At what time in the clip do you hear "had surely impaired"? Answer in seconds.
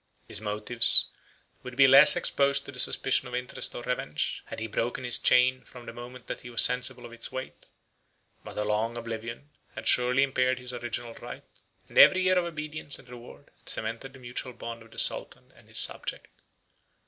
9.75-10.57